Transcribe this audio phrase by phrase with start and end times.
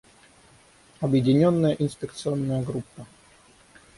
[0.99, 3.05] Объединенная инспекционная группа.